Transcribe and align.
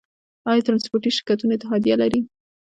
آیا 0.49 0.65
ټرانسپورټي 0.65 1.09
شرکتونه 1.17 1.53
اتحادیه 1.55 1.95
لري؟ 2.01 2.19